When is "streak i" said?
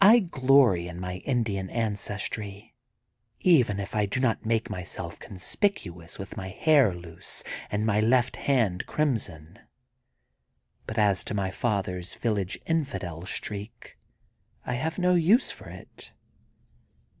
13.24-14.74